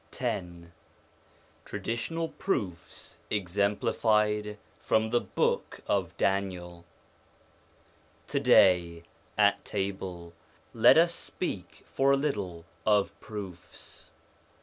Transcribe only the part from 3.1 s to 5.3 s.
EXEMPLIFIED FROM THE